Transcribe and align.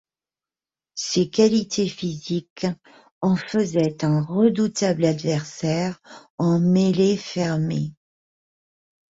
Ses 0.95 1.29
qualités 1.29 1.87
physiques 1.87 2.65
en 3.21 3.35
faisaient 3.35 4.03
un 4.03 4.23
redoutable 4.23 5.05
adversaire 5.05 6.01
en 6.39 6.59
mêlée 6.59 7.15
fermée. 7.17 7.93